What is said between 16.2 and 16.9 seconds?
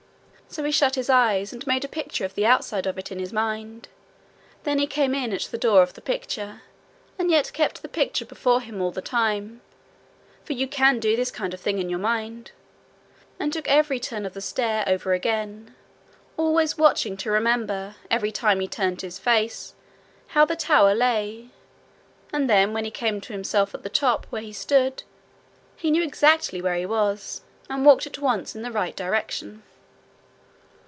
always